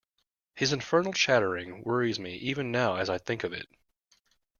His 0.55 0.73
infernal 0.73 1.13
chattering 1.13 1.83
worries 1.83 2.17
me 2.17 2.33
even 2.33 2.71
now 2.71 2.95
as 2.95 3.07
I 3.07 3.19
think 3.19 3.43
of 3.43 3.53
it. 3.53 3.67